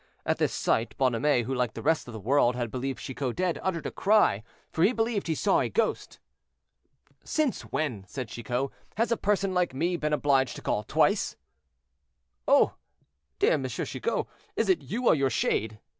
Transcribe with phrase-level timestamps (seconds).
[0.25, 3.59] At this sight Bonhomet, who, like the rest of the world, had believed Chicot dead,
[3.61, 6.19] uttered a cry, for he believed he saw a ghost.
[7.23, 11.35] "Since when," said Chicot, "has a person like me been obliged to call twice?"
[12.47, 12.73] "Oh!
[13.37, 13.67] dear M.
[13.67, 14.25] Chicot,
[14.55, 15.79] is it you or your shade?"